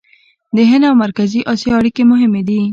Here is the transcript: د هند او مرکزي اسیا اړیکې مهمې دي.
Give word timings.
د 0.55 0.57
هند 0.69 0.83
او 0.89 0.95
مرکزي 1.05 1.39
اسیا 1.53 1.73
اړیکې 1.79 2.03
مهمې 2.11 2.41
دي. 2.47 2.61